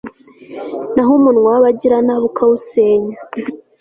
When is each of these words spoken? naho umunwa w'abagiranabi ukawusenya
naho 0.93 1.11
umunwa 1.19 1.47
w'abagiranabi 1.53 2.25
ukawusenya 2.29 3.15